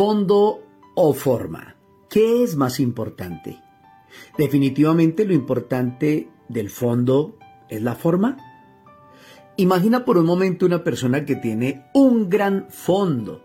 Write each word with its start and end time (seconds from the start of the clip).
fondo 0.00 0.62
o 0.94 1.12
forma. 1.12 1.76
¿Qué 2.08 2.42
es 2.42 2.56
más 2.56 2.80
importante? 2.80 3.60
Definitivamente 4.38 5.26
lo 5.26 5.34
importante 5.34 6.30
del 6.48 6.70
fondo 6.70 7.36
es 7.68 7.82
la 7.82 7.94
forma. 7.94 8.38
Imagina 9.58 10.06
por 10.06 10.16
un 10.16 10.24
momento 10.24 10.64
una 10.64 10.82
persona 10.82 11.26
que 11.26 11.36
tiene 11.36 11.84
un 11.92 12.30
gran 12.30 12.68
fondo, 12.70 13.42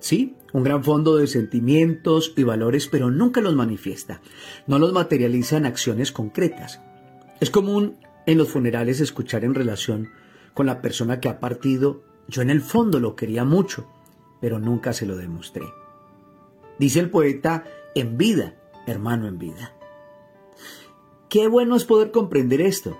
¿sí? 0.00 0.34
Un 0.52 0.64
gran 0.64 0.82
fondo 0.82 1.16
de 1.16 1.28
sentimientos 1.28 2.34
y 2.36 2.42
valores, 2.42 2.88
pero 2.88 3.12
nunca 3.12 3.40
los 3.40 3.54
manifiesta, 3.54 4.20
no 4.66 4.80
los 4.80 4.92
materializa 4.92 5.58
en 5.58 5.66
acciones 5.66 6.10
concretas. 6.10 6.80
Es 7.38 7.50
común 7.50 7.98
en 8.26 8.38
los 8.38 8.48
funerales 8.48 8.98
escuchar 8.98 9.44
en 9.44 9.54
relación 9.54 10.08
con 10.54 10.66
la 10.66 10.82
persona 10.82 11.20
que 11.20 11.28
ha 11.28 11.38
partido, 11.38 12.02
yo 12.26 12.42
en 12.42 12.50
el 12.50 12.62
fondo 12.62 12.98
lo 12.98 13.14
quería 13.14 13.44
mucho, 13.44 13.86
pero 14.40 14.58
nunca 14.58 14.92
se 14.92 15.06
lo 15.06 15.16
demostré. 15.16 15.62
Dice 16.78 17.00
el 17.00 17.10
poeta, 17.10 17.64
en 17.94 18.16
vida, 18.16 18.54
hermano 18.86 19.28
en 19.28 19.38
vida. 19.38 19.72
Qué 21.28 21.48
bueno 21.48 21.76
es 21.76 21.84
poder 21.84 22.10
comprender 22.10 22.60
esto. 22.60 22.98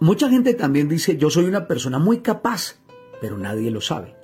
Mucha 0.00 0.28
gente 0.28 0.54
también 0.54 0.88
dice, 0.88 1.16
yo 1.16 1.30
soy 1.30 1.44
una 1.44 1.66
persona 1.66 1.98
muy 1.98 2.20
capaz, 2.20 2.80
pero 3.20 3.36
nadie 3.36 3.70
lo 3.70 3.80
sabe. 3.80 4.16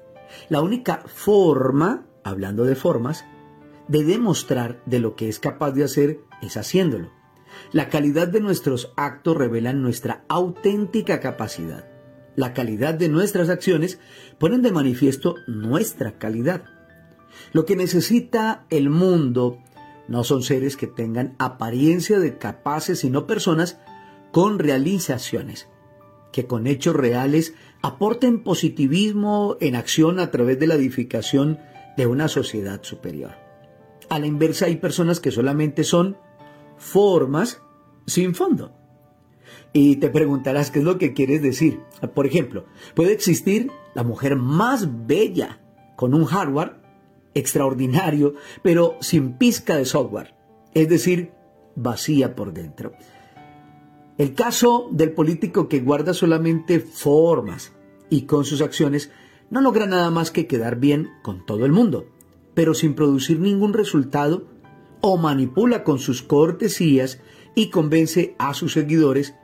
La 0.49 0.61
única 0.61 1.03
forma, 1.07 2.07
hablando 2.25 2.65
de 2.65 2.75
formas, 2.75 3.25
de 3.89 4.05
demostrar 4.05 4.83
de 4.87 4.99
lo 4.99 5.17
que 5.17 5.29
es 5.29 5.39
capaz 5.39 5.73
de 5.73 5.85
hacer 5.85 6.21
es 6.43 6.57
haciéndolo. 6.57 7.11
La 7.73 7.89
calidad 7.89 8.29
de 8.29 8.41
nuestros 8.41 8.93
actos 8.97 9.37
revela 9.37 9.73
nuestra 9.73 10.25
auténtica 10.29 11.21
capacidad. 11.21 11.89
La 12.35 12.53
calidad 12.53 12.95
de 12.95 13.09
nuestras 13.09 13.49
acciones 13.49 13.99
ponen 14.39 14.63
de 14.63 14.73
manifiesto 14.73 15.37
nuestra 15.47 16.19
calidad. 16.19 16.76
Lo 17.53 17.65
que 17.65 17.77
necesita 17.77 18.67
el 18.71 18.91
mundo 18.91 19.59
no 20.09 20.25
son 20.25 20.43
seres 20.43 20.77
que 20.77 20.87
tengan 20.87 21.35
apariencia 21.39 22.19
de 22.19 22.39
capaces, 22.39 23.01
sino 23.01 23.27
personas 23.27 23.79
con 24.33 24.59
realizaciones, 24.59 25.69
que 26.33 26.47
con 26.47 26.67
hechos 26.67 26.95
reales 26.95 27.55
aporten 27.83 28.43
positivismo 28.43 29.57
en 29.61 29.77
acción 29.77 30.21
a 30.21 30.31
través 30.31 30.59
de 30.59 30.67
la 30.67 30.75
edificación 30.75 31.59
de 31.97 32.07
una 32.07 32.29
sociedad 32.29 32.83
superior. 32.83 33.33
A 34.09 34.19
la 34.19 34.27
inversa 34.27 34.67
hay 34.67 34.77
personas 34.77 35.19
que 35.19 35.31
solamente 35.31 35.83
son 35.83 36.17
formas 36.77 37.63
sin 38.07 38.35
fondo. 38.35 38.73
Y 39.73 39.97
te 39.97 40.11
preguntarás 40.11 40.71
qué 40.71 40.79
es 40.79 40.85
lo 40.85 40.99
que 40.99 41.13
quieres 41.13 41.43
decir. 41.43 41.81
Por 42.15 42.27
ejemplo, 42.27 42.67
puede 42.95 43.13
existir 43.13 43.71
la 43.95 44.05
mujer 44.05 44.37
más 44.37 45.07
bella 45.07 45.61
con 45.97 46.15
un 46.15 46.25
hardware 46.25 46.86
extraordinario, 47.37 48.35
pero 48.63 48.97
sin 49.01 49.35
pizca 49.35 49.77
de 49.77 49.85
software, 49.85 50.35
es 50.75 50.89
decir, 50.89 51.33
vacía 51.75 52.35
por 52.35 52.53
dentro. 52.53 52.93
El 54.17 54.33
caso 54.33 54.89
del 54.91 55.13
político 55.13 55.69
que 55.69 55.81
guarda 55.81 56.15
solamente 56.15 56.81
formas 56.81 57.73
y 58.09 58.23
con 58.23 58.47
sus 58.47 58.63
acciones 58.63 59.11
no 59.51 59.61
logra 59.61 59.87
nada 59.87 60.11
más 60.11 60.31
que 60.31 60.47
quedar 60.47 60.77
bien 60.77 61.11
con 61.23 61.45
todo 61.45 61.67
el 61.67 61.73
mundo, 61.73 62.07
pero 62.55 62.73
sin 62.73 62.95
producir 62.95 63.39
ningún 63.39 63.75
resultado 63.75 64.49
o 65.03 65.19
manipula 65.19 65.85
con 65.85 65.99
sus 65.99 66.23
cortesías 66.23 67.21
y 67.55 67.69
convence 67.69 68.35
a 68.39 68.55
sus 68.55 68.73
seguidores 68.73 69.35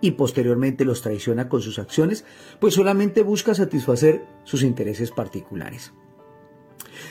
y 0.00 0.12
posteriormente 0.12 0.86
los 0.86 1.02
traiciona 1.02 1.50
con 1.50 1.60
sus 1.60 1.78
acciones, 1.78 2.24
pues 2.60 2.72
solamente 2.72 3.22
busca 3.22 3.54
satisfacer 3.54 4.24
sus 4.44 4.62
intereses 4.62 5.10
particulares. 5.10 5.92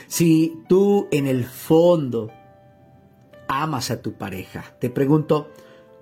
Si 0.06 0.58
tú 0.68 1.08
en 1.10 1.26
el 1.26 1.44
fondo 1.44 2.30
amas 3.48 3.90
a 3.90 4.02
tu 4.02 4.14
pareja, 4.14 4.76
te 4.80 4.90
pregunto, 4.90 5.50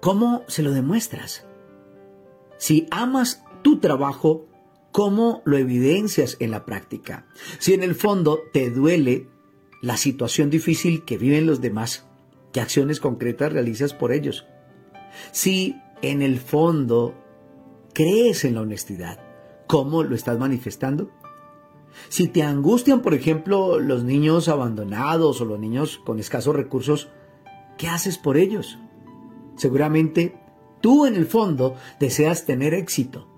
¿cómo 0.00 0.44
se 0.46 0.62
lo 0.62 0.72
demuestras? 0.72 1.46
Si 2.58 2.86
amas 2.90 3.44
tu 3.62 3.78
trabajo, 3.78 4.46
¿cómo 4.92 5.42
lo 5.44 5.56
evidencias 5.56 6.36
en 6.40 6.50
la 6.50 6.64
práctica? 6.64 7.26
Si 7.58 7.74
en 7.74 7.82
el 7.82 7.94
fondo 7.94 8.40
te 8.52 8.70
duele 8.70 9.28
la 9.82 9.96
situación 9.96 10.50
difícil 10.50 11.04
que 11.04 11.18
viven 11.18 11.46
los 11.46 11.60
demás, 11.60 12.06
¿qué 12.52 12.60
acciones 12.60 13.00
concretas 13.00 13.52
realizas 13.52 13.92
por 13.92 14.12
ellos? 14.12 14.46
Si 15.32 15.76
en 16.02 16.22
el 16.22 16.38
fondo 16.38 17.14
crees 17.92 18.44
en 18.44 18.54
la 18.54 18.62
honestidad, 18.62 19.20
¿cómo 19.66 20.02
lo 20.02 20.14
estás 20.14 20.38
manifestando? 20.38 21.10
Si 22.08 22.28
te 22.28 22.42
angustian, 22.42 23.02
por 23.02 23.14
ejemplo, 23.14 23.78
los 23.78 24.04
niños 24.04 24.48
abandonados 24.48 25.40
o 25.40 25.44
los 25.44 25.58
niños 25.58 26.00
con 26.04 26.18
escasos 26.18 26.54
recursos, 26.54 27.08
¿qué 27.78 27.88
haces 27.88 28.18
por 28.18 28.36
ellos? 28.36 28.78
Seguramente 29.56 30.36
tú 30.80 31.06
en 31.06 31.14
el 31.14 31.26
fondo 31.26 31.74
deseas 32.00 32.44
tener 32.44 32.74
éxito, 32.74 33.28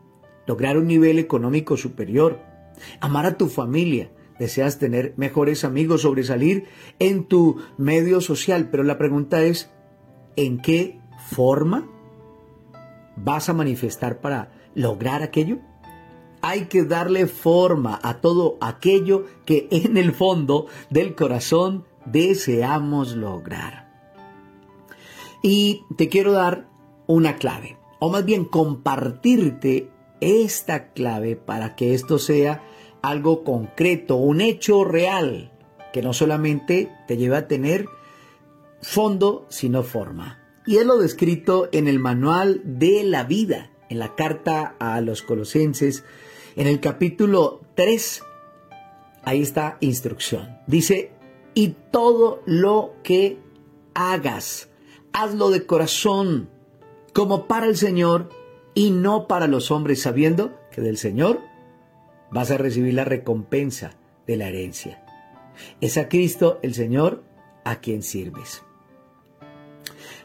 lograr 0.47 0.77
un 0.79 0.87
nivel 0.87 1.19
económico 1.19 1.77
superior, 1.77 2.41
amar 3.01 3.27
a 3.27 3.37
tu 3.37 3.49
familia, 3.49 4.11
deseas 4.39 4.79
tener 4.79 5.15
mejores 5.17 5.65
amigos, 5.65 6.03
sobresalir 6.03 6.65
en 6.99 7.25
tu 7.25 7.63
medio 7.79 8.21
social, 8.21 8.69
pero 8.71 8.83
la 8.83 8.99
pregunta 8.99 9.43
es, 9.43 9.71
¿en 10.37 10.59
qué 10.59 11.01
forma 11.31 11.89
vas 13.17 13.49
a 13.49 13.55
manifestar 13.55 14.21
para 14.21 14.53
lograr 14.75 15.23
aquello? 15.23 15.59
Hay 16.49 16.67
que 16.67 16.85
darle 16.85 17.27
forma 17.27 17.99
a 18.03 18.21
todo 18.21 18.57
aquello 18.61 19.25
que 19.45 19.67
en 19.71 19.97
el 19.97 20.13
fondo 20.13 20.67
del 20.91 21.15
corazón 21.15 21.85
deseamos 22.05 23.17
lograr. 23.17 23.87
Y 25.43 25.83
te 25.97 26.09
quiero 26.09 26.33
dar 26.33 26.69
una 27.07 27.37
clave, 27.37 27.79
o 27.99 28.11
más 28.11 28.25
bien 28.25 28.45
compartirte 28.45 29.91
esta 30.21 30.93
clave 30.93 31.37
para 31.37 31.75
que 31.75 31.95
esto 31.95 32.19
sea 32.19 32.63
algo 33.03 33.45
concreto, 33.45 34.17
un 34.17 34.41
hecho 34.41 34.85
real, 34.85 35.53
que 35.93 36.03
no 36.03 36.13
solamente 36.13 36.93
te 37.07 37.17
lleve 37.17 37.37
a 37.37 37.49
tener 37.49 37.87
fondo, 38.83 39.47
sino 39.49 39.83
forma. 39.83 40.43
Y 40.65 40.79
es 40.79 40.87
lo 40.87 40.99
descrito 40.99 41.69
en 41.73 41.89
el 41.89 41.99
manual 41.99 42.61
de 42.65 43.05
la 43.05 43.25
vida, 43.25 43.71
en 43.89 43.99
la 43.99 44.15
carta 44.15 44.75
a 44.79 45.01
los 45.01 45.23
colosenses, 45.23 46.05
en 46.57 46.67
el 46.67 46.81
capítulo 46.81 47.61
3, 47.75 48.23
ahí 49.23 49.43
está 49.43 49.77
instrucción. 49.81 50.59
Dice, 50.67 51.13
y 51.55 51.77
todo 51.91 52.43
lo 52.47 52.95
que 53.03 53.39
hagas, 53.95 54.71
hazlo 55.13 55.51
de 55.51 55.67
corazón, 55.67 56.49
como 57.13 57.47
para 57.47 57.67
el 57.67 57.77
Señor 57.77 58.31
y 58.75 58.91
no 58.91 59.29
para 59.29 59.47
los 59.47 59.71
hombres, 59.71 60.03
sabiendo 60.03 60.59
que 60.71 60.81
del 60.81 60.97
Señor 60.97 61.41
vas 62.31 62.51
a 62.51 62.59
recibir 62.59 62.95
la 62.95 63.05
recompensa 63.05 63.93
de 64.27 64.37
la 64.37 64.49
herencia. 64.49 65.05
Es 65.81 65.97
a 65.99 66.09
Cristo 66.09 66.59
el 66.63 66.75
Señor 66.75 67.23
a 67.65 67.81
quien 67.81 68.03
sirves. 68.03 68.63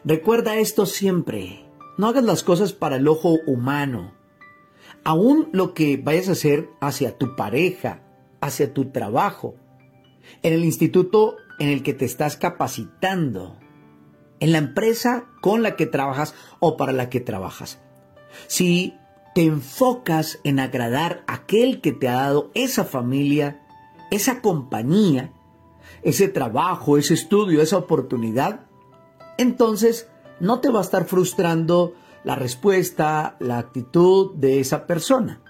Recuerda 0.04 0.56
esto 0.56 0.86
siempre. 0.86 1.64
No 1.98 2.08
hagas 2.08 2.24
las 2.24 2.42
cosas 2.42 2.72
para 2.72 2.96
el 2.96 3.06
ojo 3.06 3.38
humano, 3.46 4.12
aún 5.04 5.48
lo 5.52 5.74
que 5.74 5.96
vayas 5.96 6.28
a 6.28 6.32
hacer 6.32 6.70
hacia 6.80 7.16
tu 7.18 7.36
pareja, 7.36 8.02
hacia 8.40 8.72
tu 8.72 8.90
trabajo, 8.90 9.54
en 10.42 10.52
el 10.52 10.64
instituto 10.64 11.36
en 11.58 11.68
el 11.68 11.82
que 11.82 11.94
te 11.94 12.04
estás 12.04 12.36
capacitando, 12.36 13.58
en 14.40 14.52
la 14.52 14.58
empresa 14.58 15.26
con 15.40 15.62
la 15.62 15.76
que 15.76 15.86
trabajas 15.86 16.34
o 16.60 16.76
para 16.76 16.92
la 16.92 17.08
que 17.08 17.20
trabajas. 17.20 17.78
Si 18.46 18.94
te 19.34 19.42
enfocas 19.42 20.40
en 20.44 20.58
agradar 20.58 21.24
a 21.26 21.34
aquel 21.34 21.80
que 21.80 21.92
te 21.92 22.08
ha 22.08 22.14
dado 22.14 22.50
esa 22.54 22.84
familia, 22.84 23.62
esa 24.10 24.40
compañía, 24.40 25.32
ese 26.02 26.28
trabajo, 26.28 26.98
ese 26.98 27.14
estudio, 27.14 27.62
esa 27.62 27.78
oportunidad, 27.78 28.66
entonces 29.38 30.08
no 30.40 30.60
te 30.60 30.70
va 30.70 30.80
a 30.80 30.82
estar 30.82 31.04
frustrando 31.04 31.94
la 32.24 32.34
respuesta, 32.36 33.36
la 33.40 33.58
actitud 33.58 34.34
de 34.34 34.60
esa 34.60 34.86
persona. 34.86 35.40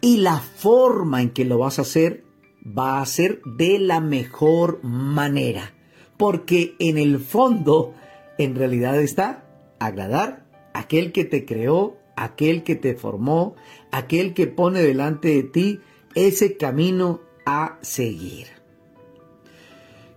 Y 0.00 0.18
la 0.18 0.38
forma 0.38 1.22
en 1.22 1.30
que 1.30 1.44
lo 1.44 1.58
vas 1.58 1.78
a 1.78 1.82
hacer 1.82 2.24
va 2.66 3.00
a 3.00 3.06
ser 3.06 3.40
de 3.44 3.78
la 3.78 4.00
mejor 4.00 4.82
manera. 4.82 5.74
Porque 6.16 6.74
en 6.78 6.98
el 6.98 7.20
fondo, 7.20 7.94
en 8.38 8.56
realidad 8.56 9.00
está 9.00 9.44
agradar 9.78 10.44
a 10.74 10.80
aquel 10.80 11.12
que 11.12 11.24
te 11.24 11.44
creó, 11.44 11.96
aquel 12.16 12.64
que 12.64 12.74
te 12.74 12.94
formó, 12.94 13.54
aquel 13.92 14.34
que 14.34 14.46
pone 14.46 14.82
delante 14.82 15.28
de 15.28 15.42
ti 15.44 15.80
ese 16.14 16.56
camino 16.56 17.20
a 17.46 17.78
seguir. 17.80 18.48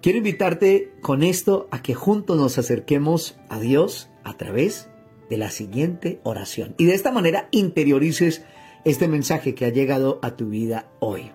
Quiero 0.01 0.17
invitarte 0.17 0.93
con 1.01 1.21
esto 1.21 1.67
a 1.69 1.83
que 1.83 1.93
juntos 1.93 2.35
nos 2.35 2.57
acerquemos 2.57 3.38
a 3.49 3.59
Dios 3.59 4.09
a 4.23 4.35
través 4.35 4.90
de 5.31 5.37
la 5.37 5.49
siguiente 5.49 6.19
oración. 6.23 6.75
Y 6.77 6.85
de 6.85 6.93
esta 6.93 7.11
manera 7.11 7.47
interiorices 7.49 8.43
este 8.85 9.07
mensaje 9.07 9.55
que 9.55 9.65
ha 9.65 9.69
llegado 9.69 10.19
a 10.21 10.35
tu 10.35 10.49
vida 10.49 10.91
hoy. 10.99 11.31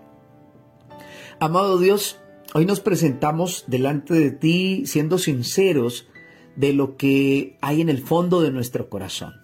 Amado 1.41 1.79
Dios, 1.79 2.21
Hoy 2.57 2.65
nos 2.65 2.81
presentamos 2.81 3.65
delante 3.67 4.15
de 4.15 4.31
ti 4.31 4.87
siendo 4.87 5.19
sinceros 5.19 6.09
de 6.55 6.73
lo 6.73 6.97
que 6.97 7.59
hay 7.61 7.83
en 7.83 7.91
el 7.91 7.99
fondo 7.99 8.41
de 8.41 8.51
nuestro 8.51 8.89
corazón. 8.89 9.35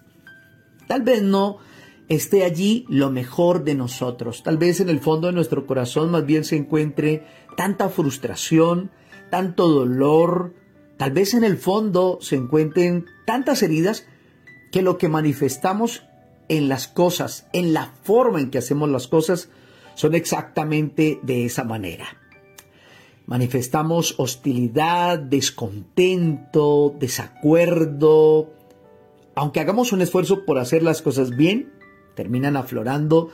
Tal 0.87 1.03
vez 1.03 1.21
no 1.21 1.57
esté 2.07 2.43
allí 2.43 2.85
lo 2.89 3.11
mejor 3.11 3.65
de 3.65 3.75
nosotros. 3.75 4.41
Tal 4.41 4.57
vez 4.57 4.79
en 4.79 4.89
el 4.89 4.99
fondo 4.99 5.27
de 5.27 5.33
nuestro 5.33 5.67
corazón 5.67 6.09
más 6.09 6.25
bien 6.25 6.43
se 6.43 6.55
encuentre 6.55 7.23
tanta 7.55 7.89
frustración, 7.89 8.89
tanto 9.29 9.67
dolor, 9.67 10.55
tal 10.97 11.11
vez 11.11 11.35
en 11.35 11.43
el 11.43 11.57
fondo 11.57 12.17
se 12.19 12.35
encuentren 12.35 13.05
tantas 13.27 13.61
heridas 13.61 14.07
que 14.73 14.81
lo 14.81 14.97
que 14.97 15.07
manifestamos 15.07 16.03
en 16.49 16.67
las 16.67 16.87
cosas, 16.87 17.47
en 17.53 17.73
la 17.73 17.93
forma 18.01 18.41
en 18.41 18.49
que 18.49 18.57
hacemos 18.57 18.89
las 18.89 19.07
cosas, 19.07 19.49
son 19.93 20.15
exactamente 20.15 21.19
de 21.21 21.45
esa 21.45 21.63
manera. 21.63 22.07
Manifestamos 23.27 24.15
hostilidad, 24.17 25.19
descontento, 25.19 26.95
desacuerdo. 26.99 28.51
Aunque 29.35 29.59
hagamos 29.59 29.91
un 29.91 30.01
esfuerzo 30.01 30.43
por 30.43 30.57
hacer 30.57 30.81
las 30.81 31.03
cosas 31.03 31.29
bien, 31.29 31.71
terminan 32.15 32.57
aflorando 32.57 33.29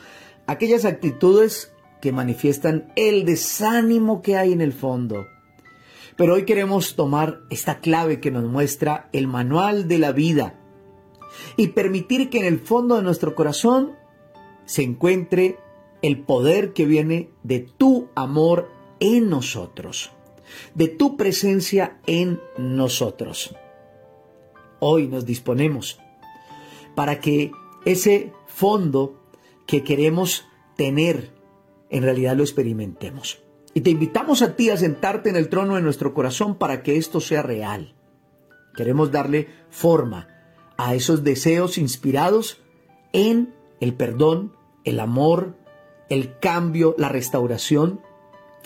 aquellas 0.45 0.83
actitudes 0.83 1.71
que 2.01 2.11
manifiestan 2.11 2.91
el 2.97 3.23
desánimo 3.23 4.21
que 4.21 4.35
hay 4.35 4.51
en 4.51 4.59
el 4.59 4.73
fondo. 4.73 5.25
Pero 6.17 6.33
hoy 6.33 6.43
queremos 6.43 6.97
tomar 6.97 7.39
esta 7.49 7.79
clave 7.79 8.19
que 8.19 8.29
nos 8.29 8.43
muestra 8.43 9.07
el 9.13 9.27
manual 9.27 9.87
de 9.87 9.99
la 9.99 10.11
vida 10.11 10.58
y 11.57 11.67
permitir 11.69 12.29
que 12.29 12.39
en 12.39 12.45
el 12.45 12.59
fondo 12.59 12.95
de 12.95 13.03
nuestro 13.03 13.35
corazón 13.35 13.95
se 14.65 14.83
encuentre 14.83 15.57
el 16.01 16.19
poder 16.21 16.73
que 16.73 16.85
viene 16.85 17.29
de 17.43 17.59
tu 17.59 18.09
amor 18.15 18.69
en 18.99 19.29
nosotros, 19.29 20.11
de 20.75 20.87
tu 20.87 21.17
presencia 21.17 21.99
en 22.05 22.39
nosotros. 22.57 23.55
Hoy 24.79 25.07
nos 25.07 25.25
disponemos 25.25 25.99
para 26.95 27.19
que 27.19 27.51
ese 27.85 28.31
fondo 28.47 29.19
que 29.65 29.83
queremos 29.83 30.45
tener, 30.75 31.31
en 31.89 32.03
realidad 32.03 32.35
lo 32.35 32.43
experimentemos. 32.43 33.43
Y 33.73 33.81
te 33.81 33.91
invitamos 33.91 34.41
a 34.41 34.55
ti 34.55 34.69
a 34.69 34.77
sentarte 34.77 35.29
en 35.29 35.35
el 35.35 35.49
trono 35.49 35.75
de 35.75 35.81
nuestro 35.81 36.13
corazón 36.13 36.55
para 36.55 36.81
que 36.81 36.97
esto 36.97 37.19
sea 37.19 37.41
real. 37.41 37.95
Queremos 38.75 39.11
darle 39.11 39.47
forma 39.69 40.38
a 40.79 40.95
esos 40.95 41.25
deseos 41.25 41.77
inspirados 41.77 42.61
en 43.11 43.53
el 43.81 43.93
perdón, 43.93 44.53
el 44.85 45.01
amor, 45.01 45.57
el 46.09 46.39
cambio, 46.39 46.95
la 46.97 47.09
restauración 47.09 47.99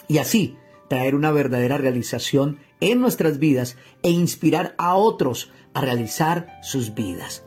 y 0.07 0.19
así 0.19 0.56
traer 0.89 1.15
una 1.15 1.31
verdadera 1.31 1.80
realización 1.80 2.60
en 2.81 3.01
nuestras 3.01 3.39
vidas 3.39 3.77
e 4.04 4.12
inspirar 4.12 4.75
a 4.77 4.94
otros 4.94 5.51
a 5.74 5.81
realizar 5.81 6.60
sus 6.62 6.94
vidas. 6.94 7.45